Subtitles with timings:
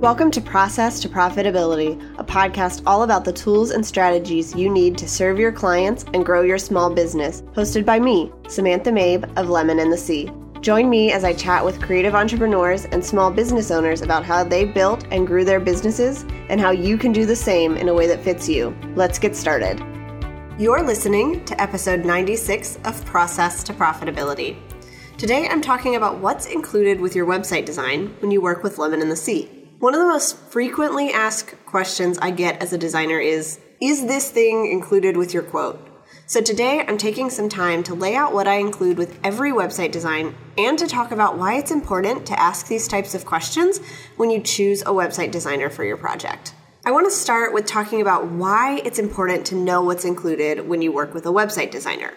[0.00, 4.96] Welcome to Process to Profitability, a podcast all about the tools and strategies you need
[4.96, 7.42] to serve your clients and grow your small business.
[7.52, 10.30] Hosted by me, Samantha Mabe of Lemon and the Sea.
[10.62, 14.64] Join me as I chat with creative entrepreneurs and small business owners about how they
[14.64, 18.06] built and grew their businesses and how you can do the same in a way
[18.06, 18.74] that fits you.
[18.94, 19.84] Let's get started.
[20.58, 24.56] You're listening to episode 96 of Process to Profitability.
[25.18, 29.02] Today I'm talking about what's included with your website design when you work with Lemon
[29.02, 29.59] and the Sea.
[29.80, 34.30] One of the most frequently asked questions I get as a designer is Is this
[34.30, 35.80] thing included with your quote?
[36.26, 39.90] So today I'm taking some time to lay out what I include with every website
[39.90, 43.80] design and to talk about why it's important to ask these types of questions
[44.18, 46.52] when you choose a website designer for your project.
[46.84, 50.82] I want to start with talking about why it's important to know what's included when
[50.82, 52.12] you work with a website designer.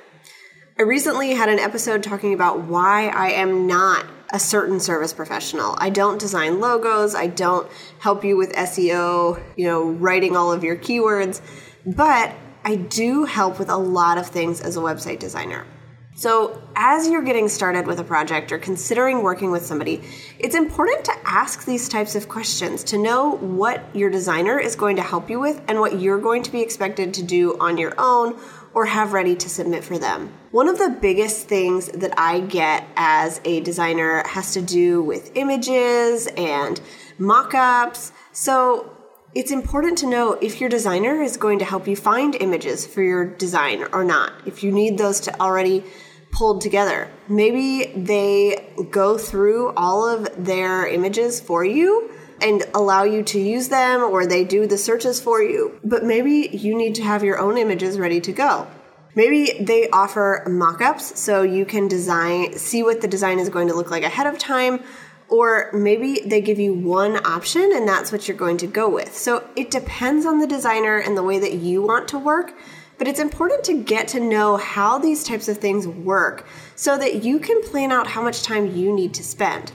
[0.77, 5.75] I recently had an episode talking about why I am not a certain service professional.
[5.77, 10.63] I don't design logos, I don't help you with SEO, you know, writing all of
[10.63, 11.39] your keywords,
[11.85, 12.33] but
[12.65, 15.67] I do help with a lot of things as a website designer.
[16.15, 20.03] So, as you're getting started with a project or considering working with somebody,
[20.37, 24.95] it's important to ask these types of questions to know what your designer is going
[24.97, 27.95] to help you with and what you're going to be expected to do on your
[27.97, 28.39] own
[28.73, 30.33] or have ready to submit for them.
[30.51, 35.35] One of the biggest things that I get as a designer has to do with
[35.35, 36.79] images and
[37.17, 38.11] mock ups.
[38.31, 38.95] So
[39.35, 43.01] it's important to know if your designer is going to help you find images for
[43.01, 45.83] your design or not, if you need those to already
[46.31, 47.09] pulled together.
[47.27, 52.12] Maybe they go through all of their images for you
[52.43, 55.79] and allow you to use them or they do the searches for you.
[55.83, 58.67] But maybe you need to have your own images ready to go.
[59.15, 63.75] Maybe they offer mock-ups so you can design see what the design is going to
[63.75, 64.83] look like ahead of time
[65.29, 69.15] or maybe they give you one option and that's what you're going to go with.
[69.15, 72.53] So it depends on the designer and the way that you want to work,
[72.97, 76.45] but it's important to get to know how these types of things work
[76.75, 79.71] so that you can plan out how much time you need to spend.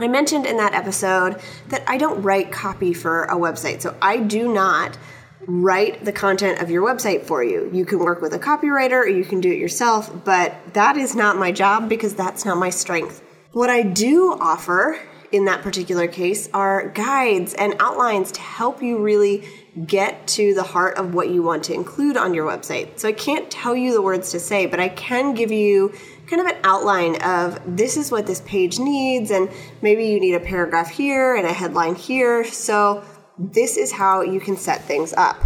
[0.00, 3.80] I mentioned in that episode that I don't write copy for a website.
[3.80, 4.96] So I do not
[5.46, 7.70] write the content of your website for you.
[7.72, 11.16] You can work with a copywriter or you can do it yourself, but that is
[11.16, 13.22] not my job because that's not my strength.
[13.52, 14.98] What I do offer
[15.32, 19.44] in that particular case are guides and outlines to help you really
[19.86, 22.98] get to the heart of what you want to include on your website.
[22.98, 25.92] So I can't tell you the words to say, but I can give you
[26.28, 29.50] kind of an outline of this is what this page needs, and
[29.82, 32.44] maybe you need a paragraph here and a headline here.
[32.44, 33.02] So,
[33.38, 35.42] this is how you can set things up.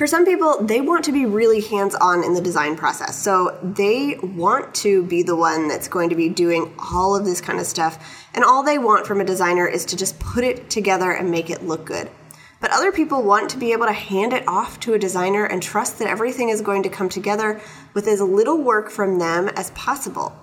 [0.00, 3.22] For some people, they want to be really hands on in the design process.
[3.22, 7.42] So they want to be the one that's going to be doing all of this
[7.42, 8.26] kind of stuff.
[8.34, 11.50] And all they want from a designer is to just put it together and make
[11.50, 12.08] it look good.
[12.60, 15.62] But other people want to be able to hand it off to a designer and
[15.62, 17.60] trust that everything is going to come together
[17.94, 20.36] with as little work from them as possible.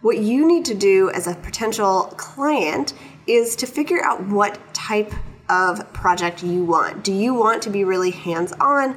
[0.00, 2.94] What you need to do as a potential client
[3.26, 5.12] is to figure out what type
[5.48, 7.02] of project you want.
[7.02, 8.96] Do you want to be really hands on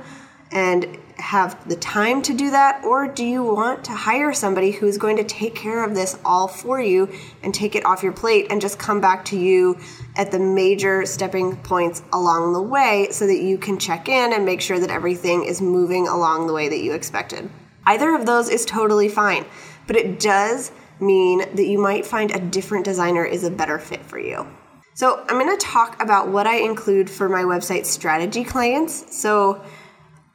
[0.51, 4.97] and have the time to do that, or do you want to hire somebody who's
[4.97, 7.09] going to take care of this all for you
[7.43, 9.79] and take it off your plate and just come back to you
[10.17, 14.45] at the major stepping points along the way so that you can check in and
[14.45, 17.49] make sure that everything is moving along the way that you expected?
[17.85, 19.45] Either of those is totally fine,
[19.87, 24.03] but it does mean that you might find a different designer is a better fit
[24.03, 24.45] for you.
[24.93, 29.17] So, I'm going to talk about what I include for my website strategy clients.
[29.17, 29.63] So,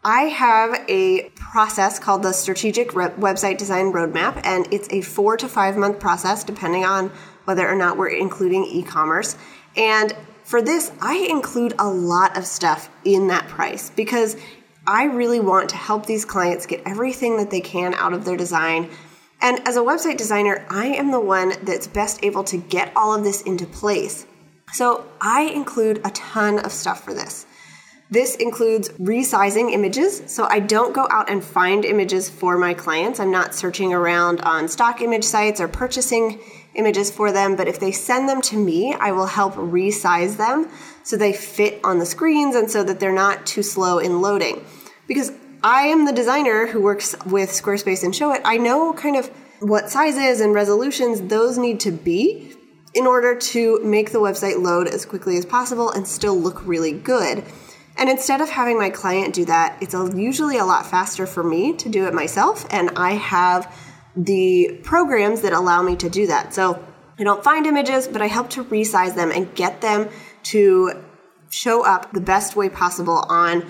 [0.07, 5.49] I have a process called the Strategic Website Design Roadmap, and it's a four to
[5.49, 7.11] five month process depending on
[7.45, 9.37] whether or not we're including e commerce.
[9.77, 14.37] And for this, I include a lot of stuff in that price because
[14.87, 18.37] I really want to help these clients get everything that they can out of their
[18.37, 18.89] design.
[19.43, 23.13] And as a website designer, I am the one that's best able to get all
[23.13, 24.25] of this into place.
[24.73, 27.46] So I include a ton of stuff for this.
[28.09, 30.23] This includes resizing images.
[30.27, 33.19] So I don't go out and find images for my clients.
[33.19, 36.41] I'm not searching around on stock image sites or purchasing
[36.75, 40.69] images for them, but if they send them to me, I will help resize them
[41.03, 44.65] so they fit on the screens and so that they're not too slow in loading.
[45.09, 45.33] Because
[45.65, 48.43] I am the designer who works with Squarespace and Showit.
[48.45, 49.31] I know kind of
[49.61, 52.53] what sizes and resolutions those need to be
[52.95, 56.93] in order to make the website load as quickly as possible and still look really
[56.93, 57.43] good.
[57.99, 61.73] And instead of having my client do that, it's usually a lot faster for me
[61.75, 62.67] to do it myself.
[62.71, 63.75] And I have
[64.15, 66.53] the programs that allow me to do that.
[66.53, 66.85] So
[67.19, 70.11] I don't find images, but I help to resize them and get them
[70.45, 71.03] to
[71.51, 73.65] show up the best way possible on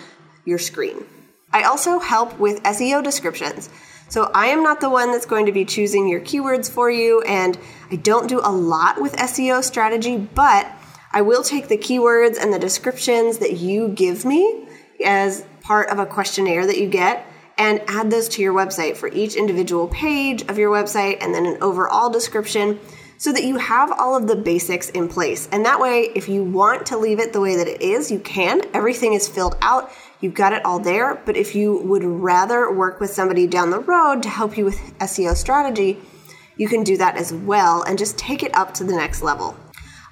[0.44, 1.04] your screen.
[1.52, 3.70] I also help with SEO descriptions.
[4.08, 7.22] So I am not the one that's going to be choosing your keywords for you,
[7.22, 7.58] and
[7.90, 10.70] I don't do a lot with SEO strategy, but
[11.16, 14.68] I will take the keywords and the descriptions that you give me
[15.02, 17.26] as part of a questionnaire that you get
[17.56, 21.46] and add those to your website for each individual page of your website and then
[21.46, 22.78] an overall description
[23.16, 25.48] so that you have all of the basics in place.
[25.52, 28.18] And that way, if you want to leave it the way that it is, you
[28.18, 28.60] can.
[28.74, 29.90] Everything is filled out,
[30.20, 31.14] you've got it all there.
[31.24, 34.78] But if you would rather work with somebody down the road to help you with
[34.98, 35.98] SEO strategy,
[36.58, 39.56] you can do that as well and just take it up to the next level.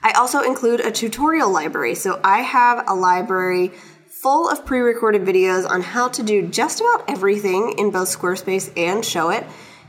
[0.04, 1.94] I also include a tutorial library.
[1.94, 3.72] So I have a library
[4.06, 8.70] full of pre recorded videos on how to do just about everything in both Squarespace
[8.76, 9.46] and Showit.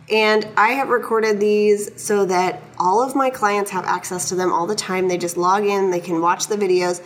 [0.09, 4.53] And I have recorded these so that all of my clients have access to them
[4.53, 5.09] all the time.
[5.09, 7.03] They just log in, they can watch the videos,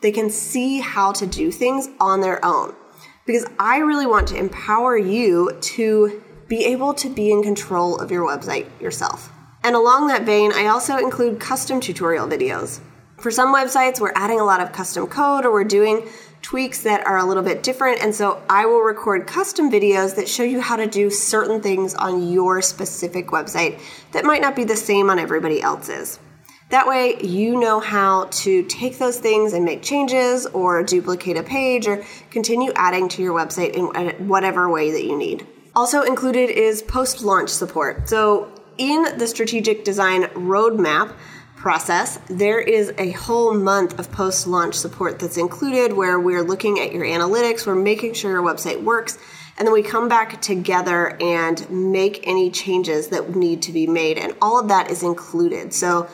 [0.00, 2.74] they can see how to do things on their own.
[3.26, 8.10] Because I really want to empower you to be able to be in control of
[8.12, 9.32] your website yourself.
[9.66, 12.78] And along that vein, I also include custom tutorial videos.
[13.16, 16.08] For some websites, we're adding a lot of custom code or we're doing
[16.40, 18.00] tweaks that are a little bit different.
[18.00, 21.96] And so I will record custom videos that show you how to do certain things
[21.96, 23.80] on your specific website
[24.12, 26.20] that might not be the same on everybody else's.
[26.68, 31.42] That way, you know how to take those things and make changes or duplicate a
[31.42, 35.44] page or continue adding to your website in whatever way that you need.
[35.74, 38.08] Also included is post launch support.
[38.08, 41.14] So, in the strategic design roadmap,
[41.56, 46.78] process, there is a whole month of post launch support that's included where we're looking
[46.78, 49.18] at your analytics, we're making sure your website works,
[49.58, 54.18] and then we come back together and make any changes that need to be made.
[54.18, 55.72] And all of that is included.
[55.72, 56.08] So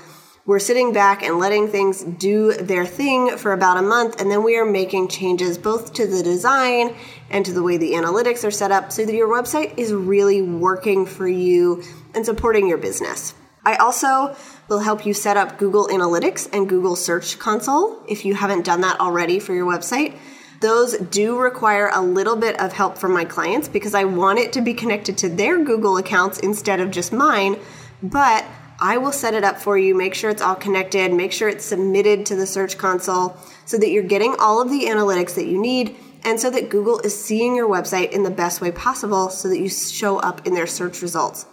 [0.46, 4.42] we're sitting back and letting things do their thing for about a month, and then
[4.42, 6.94] we are making changes both to the design
[7.30, 10.40] and to the way the analytics are set up so that your website is really
[10.40, 11.82] working for you
[12.14, 13.34] and supporting your business.
[13.64, 14.36] I also
[14.68, 18.80] will help you set up Google Analytics and Google Search Console if you haven't done
[18.80, 20.16] that already for your website.
[20.60, 24.52] Those do require a little bit of help from my clients because I want it
[24.54, 27.56] to be connected to their Google accounts instead of just mine.
[28.02, 28.44] But
[28.80, 31.64] I will set it up for you, make sure it's all connected, make sure it's
[31.64, 35.60] submitted to the Search Console so that you're getting all of the analytics that you
[35.60, 39.48] need and so that Google is seeing your website in the best way possible so
[39.48, 41.46] that you show up in their search results.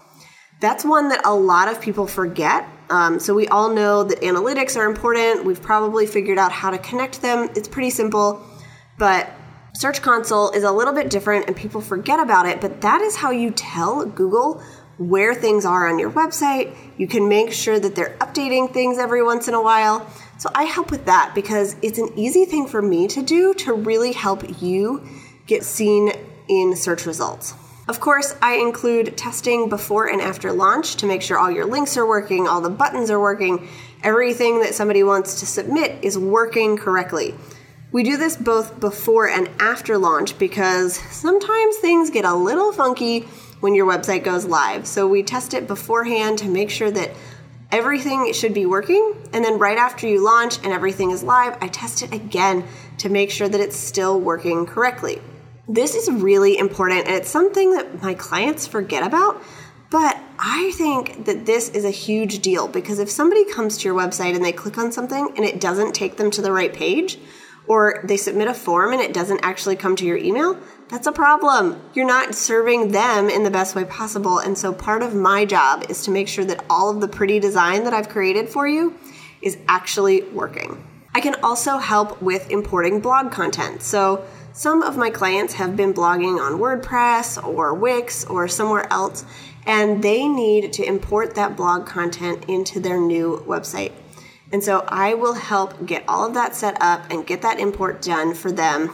[0.59, 2.67] That's one that a lot of people forget.
[2.89, 5.45] Um, so we all know that analytics are important.
[5.45, 7.49] We've probably figured out how to connect them.
[7.55, 8.43] It's pretty simple,
[8.97, 9.29] but
[9.73, 13.15] Search Console is a little bit different and people forget about it, but that is
[13.15, 14.61] how you tell Google
[14.97, 16.75] where things are on your website.
[16.97, 20.05] You can make sure that they're updating things every once in a while.
[20.37, 23.73] So I help with that because it's an easy thing for me to do to
[23.73, 25.07] really help you
[25.47, 26.11] get seen
[26.49, 27.53] in search results.
[27.89, 31.97] Of course, I include testing before and after launch to make sure all your links
[31.97, 33.67] are working, all the buttons are working,
[34.03, 37.33] everything that somebody wants to submit is working correctly.
[37.91, 43.21] We do this both before and after launch because sometimes things get a little funky
[43.59, 44.85] when your website goes live.
[44.85, 47.09] So we test it beforehand to make sure that
[47.71, 49.15] everything should be working.
[49.33, 52.65] And then right after you launch and everything is live, I test it again
[52.99, 55.23] to make sure that it's still working correctly.
[55.69, 59.41] This is really important and it's something that my clients forget about.
[59.91, 63.95] But I think that this is a huge deal because if somebody comes to your
[63.95, 67.19] website and they click on something and it doesn't take them to the right page,
[67.67, 70.57] or they submit a form and it doesn't actually come to your email,
[70.89, 71.79] that's a problem.
[71.93, 74.39] You're not serving them in the best way possible.
[74.39, 77.39] And so part of my job is to make sure that all of the pretty
[77.39, 78.95] design that I've created for you
[79.43, 80.83] is actually working.
[81.13, 83.83] I can also help with importing blog content.
[83.83, 84.25] So
[84.59, 89.23] some of my clients have been blogging on WordPress or Wix or somewhere else,
[89.65, 93.93] and they need to import that blog content into their new website.
[94.51, 98.01] And so I will help get all of that set up and get that import
[98.01, 98.89] done for them.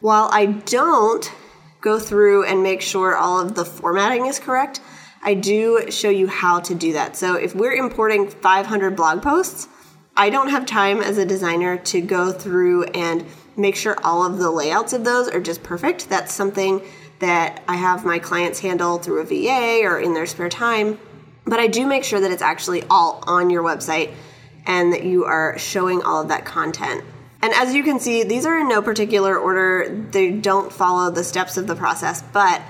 [0.00, 1.32] While I don't
[1.80, 4.82] go through and make sure all of the formatting is correct,
[5.22, 7.16] I do show you how to do that.
[7.16, 9.66] So if we're importing 500 blog posts,
[10.14, 13.24] I don't have time as a designer to go through and
[13.56, 16.08] make sure all of the layouts of those are just perfect.
[16.08, 16.82] That's something
[17.18, 20.98] that I have my clients handle through a VA or in their spare time.
[21.44, 24.12] But I do make sure that it's actually all on your website
[24.66, 27.04] and that you are showing all of that content.
[27.40, 30.06] And as you can see, these are in no particular order.
[30.10, 32.60] They don't follow the steps of the process, but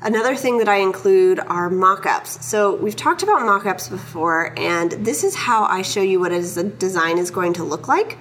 [0.00, 2.46] Another thing that I include are mock-ups.
[2.46, 6.62] So we've talked about mock-ups before, and this is how I show you what a
[6.62, 8.16] design is going to look like.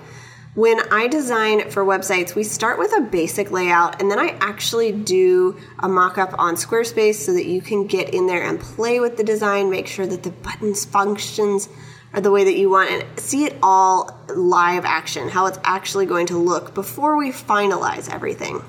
[0.58, 4.92] When I design for websites, we start with a basic layout and then I actually
[4.92, 9.00] do a mock up on Squarespace so that you can get in there and play
[9.00, 11.70] with the design, make sure that the buttons functions
[12.12, 16.08] are the way that you want and see it all live action, how it's actually
[16.08, 18.64] going to look before we finalize everything.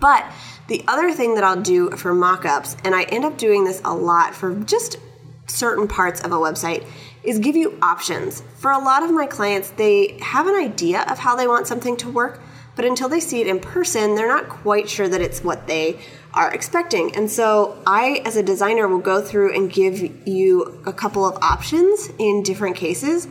[0.00, 0.30] But
[0.68, 3.80] the other thing that I'll do for mock ups, and I end up doing this
[3.86, 4.98] a lot for just
[5.46, 6.86] certain parts of a website,
[7.24, 8.42] is give you options.
[8.56, 11.96] For a lot of my clients, they have an idea of how they want something
[11.98, 12.40] to work,
[12.74, 16.00] but until they see it in person, they're not quite sure that it's what they
[16.34, 17.14] are expecting.
[17.14, 21.36] And so I, as a designer, will go through and give you a couple of
[21.42, 23.26] options in different cases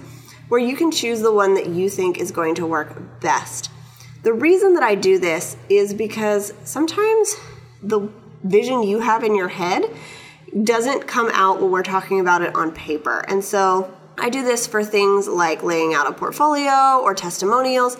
[0.48, 3.72] where you can choose the one that you think is going to work best.
[4.24, 7.36] The reason that I do this is because sometimes
[7.82, 8.10] the
[8.44, 9.84] vision you have in your head
[10.63, 13.24] doesn't come out when we're talking about it on paper.
[13.27, 17.98] And so I do this for things like laying out a portfolio or testimonials,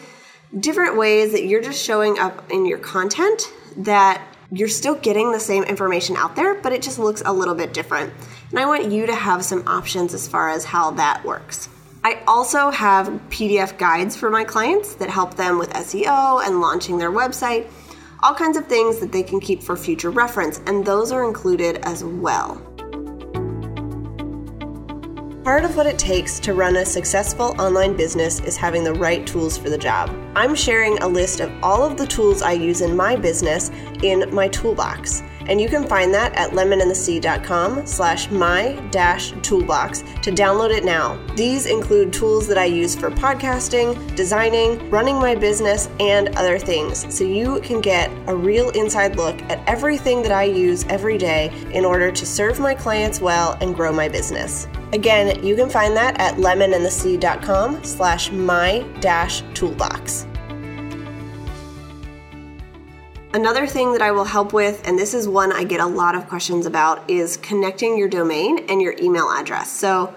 [0.58, 5.40] different ways that you're just showing up in your content that you're still getting the
[5.40, 8.14] same information out there, but it just looks a little bit different.
[8.50, 11.70] And I want you to have some options as far as how that works.
[12.04, 16.98] I also have PDF guides for my clients that help them with SEO and launching
[16.98, 17.70] their website
[18.24, 21.78] all kinds of things that they can keep for future reference, and those are included
[21.84, 22.56] as well.
[25.44, 29.26] Part of what it takes to run a successful online business is having the right
[29.26, 30.16] tools for the job.
[30.36, 33.72] I'm sharing a list of all of the tools I use in my business
[34.04, 40.32] in my toolbox and you can find that at lemonandthesea.com slash my dash toolbox to
[40.32, 41.18] download it now.
[41.36, 47.14] These include tools that I use for podcasting, designing, running my business, and other things,
[47.16, 51.52] so you can get a real inside look at everything that I use every day
[51.74, 54.68] in order to serve my clients well and grow my business.
[54.94, 60.28] Again, you can find that at lemonandthesea.com slash my dash toolbox.
[63.34, 66.16] Another thing that I will help with, and this is one I get a lot
[66.16, 69.72] of questions about, is connecting your domain and your email address.
[69.72, 70.14] So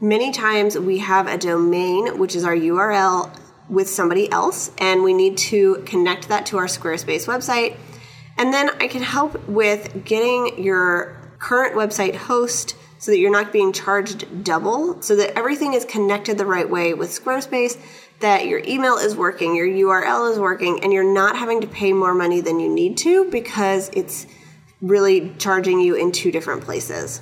[0.00, 3.32] many times we have a domain, which is our URL,
[3.68, 7.76] with somebody else, and we need to connect that to our Squarespace website.
[8.36, 13.52] And then I can help with getting your current website host so that you're not
[13.52, 17.78] being charged double, so that everything is connected the right way with Squarespace
[18.20, 21.92] that your email is working, your URL is working, and you're not having to pay
[21.92, 24.26] more money than you need to because it's
[24.80, 27.20] really charging you in two different places.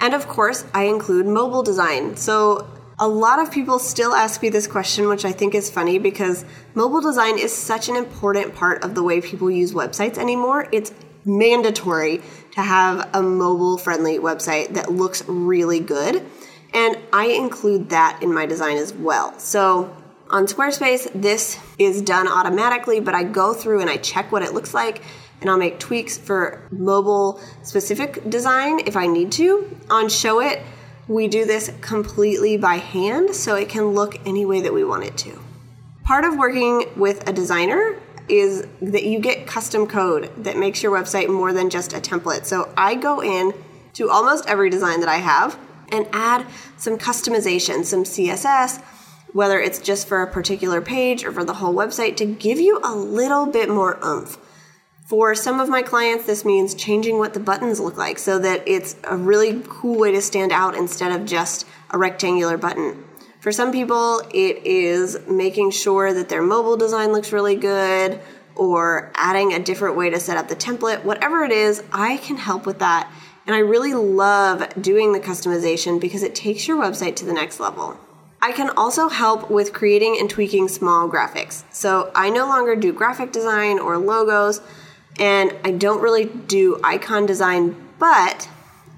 [0.00, 2.16] And of course, I include mobile design.
[2.16, 2.66] So
[2.98, 6.44] a lot of people still ask me this question, which I think is funny because
[6.74, 10.68] mobile design is such an important part of the way people use websites anymore.
[10.72, 10.92] It's
[11.24, 16.24] mandatory to have a mobile friendly website that looks really good.
[16.72, 19.38] And I include that in my design as well.
[19.38, 19.94] So
[20.30, 24.54] on Squarespace, this is done automatically, but I go through and I check what it
[24.54, 25.02] looks like
[25.40, 29.76] and I'll make tweaks for mobile specific design if I need to.
[29.90, 30.62] On Showit,
[31.08, 35.04] we do this completely by hand so it can look any way that we want
[35.04, 35.40] it to.
[36.04, 37.96] Part of working with a designer
[38.28, 42.44] is that you get custom code that makes your website more than just a template.
[42.44, 43.52] So I go in
[43.94, 45.58] to almost every design that I have
[45.90, 46.46] and add
[46.76, 48.80] some customization, some CSS,
[49.32, 52.80] whether it's just for a particular page or for the whole website, to give you
[52.82, 54.38] a little bit more oomph.
[55.06, 58.62] For some of my clients, this means changing what the buttons look like so that
[58.66, 63.04] it's a really cool way to stand out instead of just a rectangular button.
[63.40, 68.20] For some people, it is making sure that their mobile design looks really good
[68.54, 71.04] or adding a different way to set up the template.
[71.04, 73.10] Whatever it is, I can help with that.
[73.46, 77.58] And I really love doing the customization because it takes your website to the next
[77.58, 77.98] level.
[78.42, 81.64] I can also help with creating and tweaking small graphics.
[81.70, 84.62] So I no longer do graphic design or logos,
[85.18, 88.48] and I don't really do icon design, but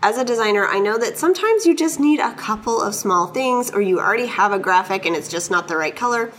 [0.00, 3.70] as a designer, I know that sometimes you just need a couple of small things,
[3.70, 6.32] or you already have a graphic and it's just not the right color.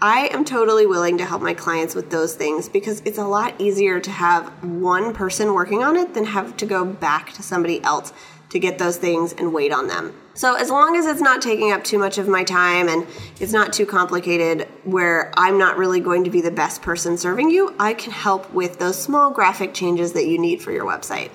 [0.00, 3.58] I am totally willing to help my clients with those things because it's a lot
[3.58, 7.82] easier to have one person working on it than have to go back to somebody
[7.82, 8.12] else
[8.54, 10.14] to get those things and wait on them.
[10.32, 13.04] So, as long as it's not taking up too much of my time and
[13.40, 17.50] it's not too complicated where I'm not really going to be the best person serving
[17.50, 21.30] you, I can help with those small graphic changes that you need for your website.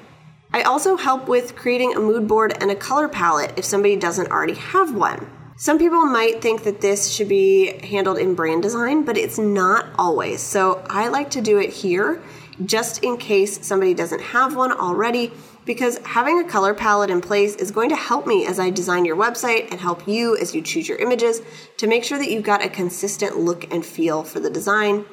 [0.53, 4.31] I also help with creating a mood board and a color palette if somebody doesn't
[4.31, 5.29] already have one.
[5.57, 9.87] Some people might think that this should be handled in brand design, but it's not
[9.99, 10.41] always.
[10.41, 12.21] So I like to do it here
[12.65, 15.33] just in case somebody doesn't have one already
[15.65, 19.05] because having a color palette in place is going to help me as I design
[19.05, 21.41] your website and help you as you choose your images
[21.77, 25.05] to make sure that you've got a consistent look and feel for the design.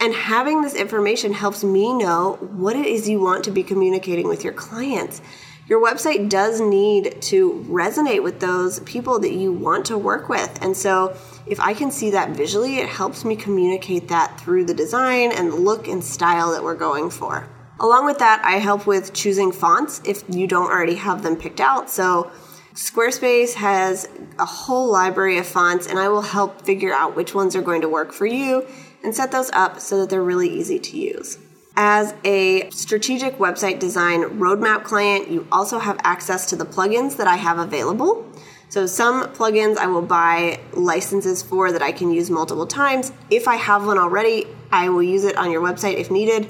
[0.00, 4.28] And having this information helps me know what it is you want to be communicating
[4.28, 5.22] with your clients.
[5.66, 10.58] Your website does need to resonate with those people that you want to work with.
[10.60, 14.74] And so, if I can see that visually, it helps me communicate that through the
[14.74, 17.48] design and the look and style that we're going for.
[17.80, 21.60] Along with that, I help with choosing fonts if you don't already have them picked
[21.60, 21.90] out.
[21.90, 22.30] So,
[22.74, 27.54] Squarespace has a whole library of fonts, and I will help figure out which ones
[27.54, 28.66] are going to work for you
[29.04, 31.38] and set those up so that they're really easy to use.
[31.76, 37.26] As a strategic website design roadmap client, you also have access to the plugins that
[37.26, 38.26] I have available.
[38.68, 43.12] So, some plugins I will buy licenses for that I can use multiple times.
[43.30, 46.48] If I have one already, I will use it on your website if needed.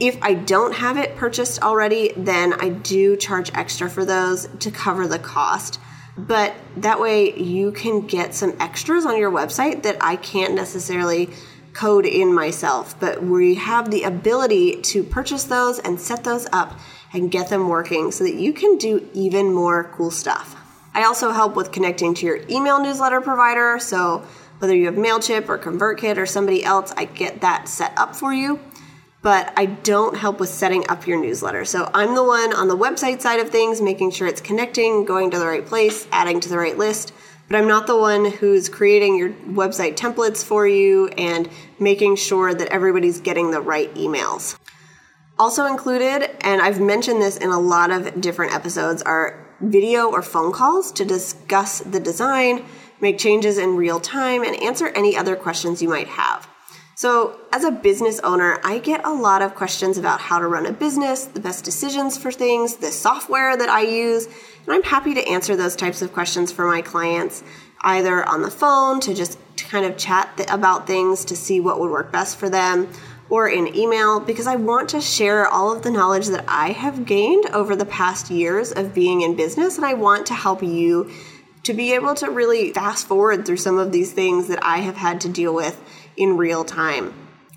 [0.00, 4.70] If I don't have it purchased already, then I do charge extra for those to
[4.70, 5.78] cover the cost.
[6.16, 11.30] But that way you can get some extras on your website that I can't necessarily
[11.72, 12.98] code in myself.
[12.98, 16.78] But we have the ability to purchase those and set those up
[17.12, 20.56] and get them working so that you can do even more cool stuff.
[20.92, 23.78] I also help with connecting to your email newsletter provider.
[23.78, 24.24] So
[24.58, 28.32] whether you have MailChimp or ConvertKit or somebody else, I get that set up for
[28.32, 28.60] you
[29.24, 31.64] but I don't help with setting up your newsletter.
[31.64, 35.30] So I'm the one on the website side of things, making sure it's connecting, going
[35.30, 37.14] to the right place, adding to the right list.
[37.48, 42.52] But I'm not the one who's creating your website templates for you and making sure
[42.52, 44.58] that everybody's getting the right emails.
[45.38, 50.20] Also included, and I've mentioned this in a lot of different episodes, are video or
[50.20, 52.62] phone calls to discuss the design,
[53.00, 56.46] make changes in real time, and answer any other questions you might have.
[57.04, 60.64] So, as a business owner, I get a lot of questions about how to run
[60.64, 65.12] a business, the best decisions for things, the software that I use, and I'm happy
[65.12, 67.44] to answer those types of questions for my clients,
[67.82, 71.78] either on the phone to just kind of chat th- about things to see what
[71.78, 72.88] would work best for them,
[73.28, 77.04] or in email because I want to share all of the knowledge that I have
[77.04, 81.10] gained over the past years of being in business, and I want to help you
[81.64, 84.96] to be able to really fast forward through some of these things that I have
[84.96, 85.78] had to deal with
[86.16, 87.12] in real time.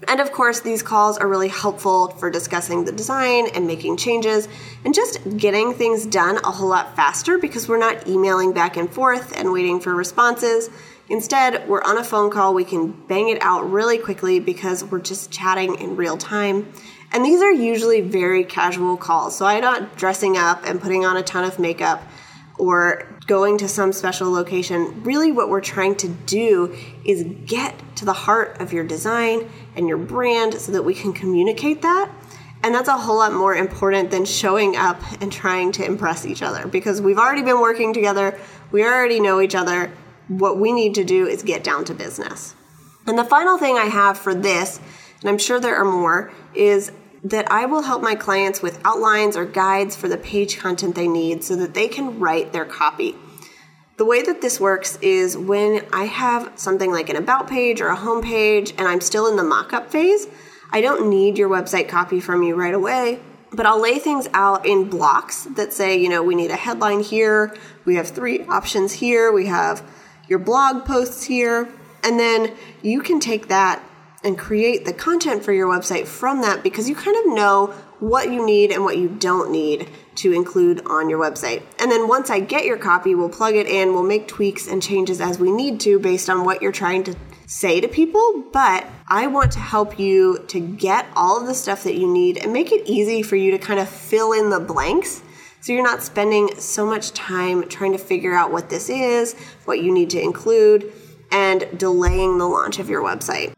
[0.08, 4.48] And of course, these calls are really helpful for discussing the design and making changes
[4.86, 8.92] and just getting things done a whole lot faster because we're not emailing back and
[8.92, 10.70] forth and waiting for responses.
[11.10, 15.00] Instead, we're on a phone call, we can bang it out really quickly because we're
[15.00, 16.72] just chatting in real time.
[17.12, 21.16] And these are usually very casual calls, so I'm not dressing up and putting on
[21.16, 22.04] a ton of makeup
[22.58, 25.04] or going to some special location.
[25.04, 29.88] Really, what we're trying to do is get to the heart of your design and
[29.88, 32.12] your brand so that we can communicate that.
[32.64, 36.42] And that's a whole lot more important than showing up and trying to impress each
[36.42, 38.38] other because we've already been working together,
[38.72, 39.92] we already know each other.
[40.28, 42.56] What we need to do is get down to business.
[43.06, 44.82] And the final thing I have for this,
[45.22, 46.92] and I'm sure there are more, is
[47.24, 51.08] that I will help my clients with outlines or guides for the page content they
[51.08, 53.16] need so that they can write their copy.
[53.98, 57.88] The way that this works is when I have something like an about page or
[57.88, 60.28] a home page and I'm still in the mock up phase,
[60.72, 63.20] I don't need your website copy from you right away,
[63.52, 67.00] but I'll lay things out in blocks that say, you know, we need a headline
[67.00, 69.82] here, we have three options here, we have
[70.28, 71.68] your blog posts here,
[72.04, 72.54] and then
[72.84, 73.84] you can take that
[74.28, 78.32] and create the content for your website from that because you kind of know what
[78.32, 81.64] you need and what you don't need to include on your website.
[81.80, 84.84] And then once I get your copy, we'll plug it in, we'll make tweaks and
[84.84, 87.16] changes as we need to based on what you're trying to
[87.48, 88.44] say to people.
[88.52, 92.38] But I want to help you to get all of the stuff that you need
[92.38, 95.24] and make it easy for you to kind of fill in the blanks.
[95.62, 99.34] So you're not spending so much time trying to figure out what this is,
[99.66, 100.94] what you need to include,
[101.32, 103.57] and delaying the launch of your website.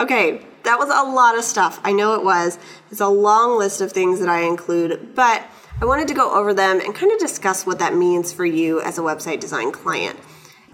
[0.00, 1.80] Okay, that was a lot of stuff.
[1.84, 2.58] I know it was.
[2.90, 5.46] It's a long list of things that I include, but
[5.80, 8.80] I wanted to go over them and kind of discuss what that means for you
[8.80, 10.18] as a website design client.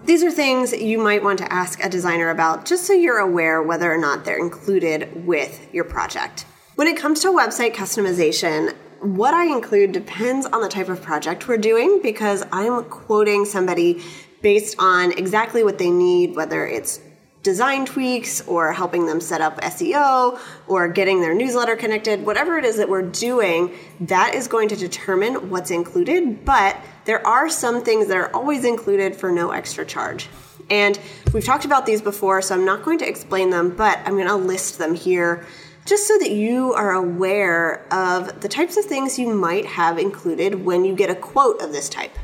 [0.03, 3.61] These are things you might want to ask a designer about just so you're aware
[3.61, 6.47] whether or not they're included with your project.
[6.73, 11.47] When it comes to website customization, what I include depends on the type of project
[11.47, 14.01] we're doing because I'm quoting somebody
[14.41, 16.99] based on exactly what they need, whether it's
[17.43, 22.65] design tweaks or helping them set up SEO or getting their newsletter connected, whatever it
[22.65, 26.45] is that we're doing, that is going to determine what's included.
[26.45, 30.29] But there are some things that are always included for no extra charge.
[30.69, 30.99] And
[31.33, 34.27] we've talked about these before, so I'm not going to explain them, but I'm going
[34.27, 35.45] to list them here.
[35.83, 40.63] just so that you are aware of the types of things you might have included
[40.63, 42.15] when you get a quote of this type.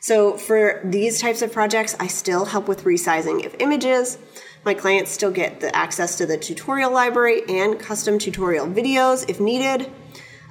[0.00, 4.18] So, for these types of projects, I still help with resizing of images.
[4.64, 9.40] My clients still get the access to the tutorial library and custom tutorial videos if
[9.40, 9.90] needed.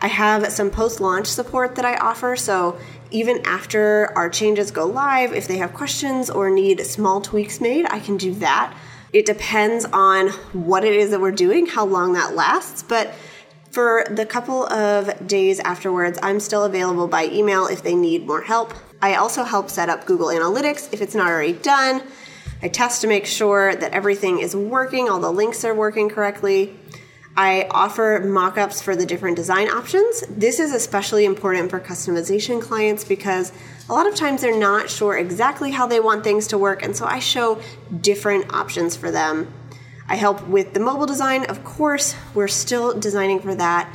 [0.02, 2.78] I have some post launch support that I offer, so
[3.10, 7.86] even after our changes go live, if they have questions or need small tweaks made,
[7.90, 8.76] I can do that.
[9.14, 13.14] It depends on what it is that we're doing, how long that lasts, but
[13.72, 18.42] for the couple of days afterwards, I'm still available by email if they need more
[18.42, 18.74] help.
[19.02, 22.02] I also help set up Google Analytics if it's not already done.
[22.62, 26.76] I test to make sure that everything is working, all the links are working correctly.
[27.36, 30.24] I offer mockups for the different design options.
[30.28, 33.52] This is especially important for customization clients because
[33.88, 36.98] a lot of times they're not sure exactly how they want things to work, and
[36.98, 37.62] so I show
[38.02, 39.54] different options for them.
[40.10, 43.94] I help with the mobile design, of course, we're still designing for that.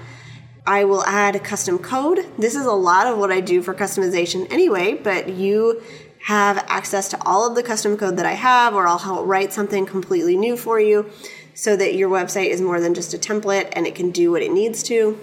[0.65, 2.25] I will add custom code.
[2.39, 5.83] This is a lot of what I do for customization anyway, but you
[6.25, 9.53] have access to all of the custom code that I have, or I'll help write
[9.53, 11.11] something completely new for you
[11.55, 14.43] so that your website is more than just a template and it can do what
[14.43, 15.19] it needs to.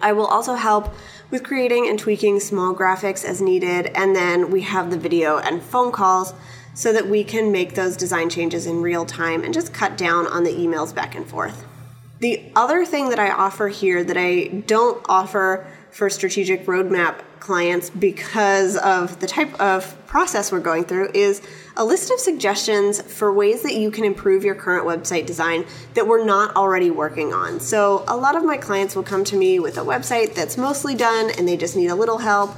[0.00, 0.94] I will also help
[1.30, 5.62] with creating and tweaking small graphics as needed, and then we have the video and
[5.62, 6.34] phone calls
[6.74, 10.26] so that we can make those design changes in real time and just cut down
[10.26, 11.64] on the emails back and forth.
[12.18, 17.88] The other thing that I offer here that I don't offer for strategic roadmap clients
[17.88, 21.40] because of the type of process we're going through is
[21.76, 26.04] a list of suggestions for ways that you can improve your current website design that
[26.04, 27.60] we're not already working on.
[27.60, 30.96] So, a lot of my clients will come to me with a website that's mostly
[30.96, 32.50] done and they just need a little help,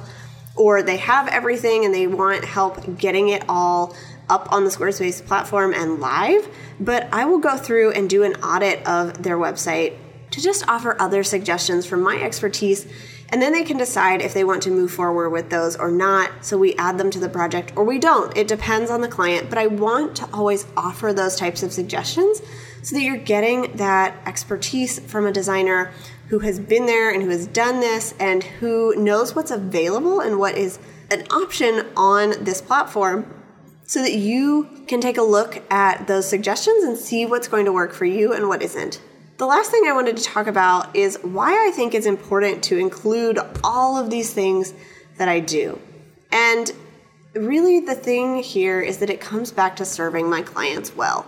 [0.55, 3.95] or they have everything and they want help getting it all
[4.29, 6.47] up on the Squarespace platform and live.
[6.79, 9.95] But I will go through and do an audit of their website
[10.31, 12.87] to just offer other suggestions from my expertise
[13.29, 16.45] and then they can decide if they want to move forward with those or not.
[16.45, 18.35] So we add them to the project or we don't.
[18.37, 22.41] It depends on the client, but I want to always offer those types of suggestions
[22.81, 25.91] so that you're getting that expertise from a designer
[26.29, 30.39] who has been there and who has done this and who knows what's available and
[30.39, 30.79] what is
[31.11, 33.33] an option on this platform
[33.83, 37.71] so that you can take a look at those suggestions and see what's going to
[37.71, 39.01] work for you and what isn't.
[39.37, 42.77] The last thing I wanted to talk about is why I think it's important to
[42.79, 44.73] include all of these things
[45.19, 45.79] that I do.
[46.31, 46.71] And
[47.35, 51.27] really, the thing here is that it comes back to serving my clients well.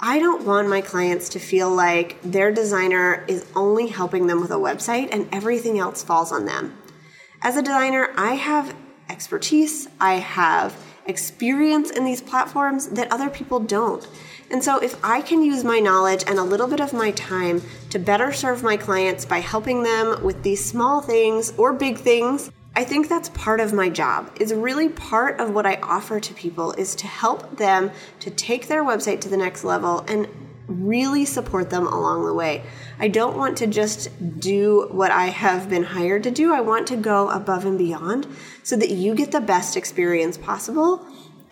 [0.00, 4.50] I don't want my clients to feel like their designer is only helping them with
[4.50, 6.76] a website and everything else falls on them.
[7.42, 8.74] As a designer, I have
[9.08, 10.74] expertise, I have
[11.06, 14.08] experience in these platforms that other people don't.
[14.50, 17.62] And so, if I can use my knowledge and a little bit of my time
[17.90, 22.50] to better serve my clients by helping them with these small things or big things,
[22.74, 24.36] I think that's part of my job.
[24.40, 28.66] Is really part of what I offer to people is to help them to take
[28.66, 30.28] their website to the next level and
[30.66, 32.62] really support them along the way.
[32.98, 34.08] I don't want to just
[34.38, 36.52] do what I have been hired to do.
[36.54, 38.26] I want to go above and beyond
[38.62, 41.04] so that you get the best experience possible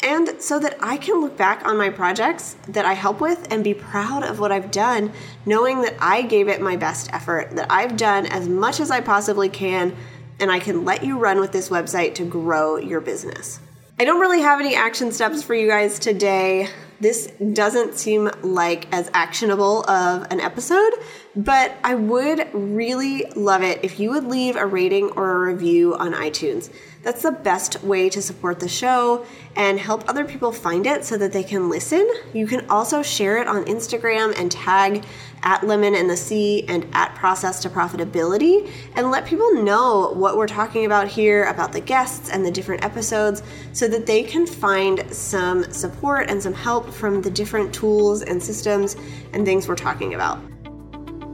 [0.03, 3.65] and so that I can look back on my projects that I help with and
[3.65, 5.13] be proud of what I've done,
[5.45, 9.01] knowing that I gave it my best effort, that I've done as much as I
[9.01, 9.97] possibly can,
[10.39, 13.59] and I can let you run with this website to grow your business.
[13.99, 16.69] I don't really have any action steps for you guys today.
[17.01, 20.93] This doesn't seem like as actionable of an episode,
[21.39, 25.95] but I would really love it if you would leave a rating or a review
[25.95, 26.69] on iTunes.
[27.05, 29.25] That's the best way to support the show
[29.55, 32.11] and help other people find it so that they can listen.
[32.35, 35.05] You can also share it on Instagram and tag
[35.45, 40.37] at Lemon and the Sea and at Process to Profitability and let people know what
[40.37, 44.45] we're talking about here about the guests and the different episodes so that they can
[44.45, 48.97] find some support and some help from the different tools and systems
[49.33, 50.43] and things we're talking about.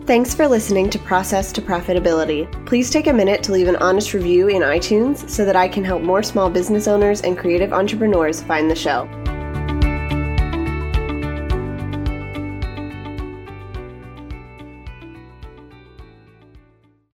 [0.07, 2.67] Thanks for listening to Process to Profitability.
[2.67, 5.83] Please take a minute to leave an honest review in iTunes so that I can
[5.83, 9.09] help more small business owners and creative entrepreneurs find the show.